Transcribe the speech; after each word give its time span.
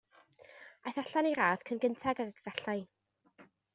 Aeth 0.91 0.97
allan 1.01 1.29
i'r 1.31 1.41
ardd 1.49 1.65
cyn 1.69 1.81
gynted 1.85 2.09
ag 2.13 2.25
y 2.25 2.35
gallai. 2.57 2.79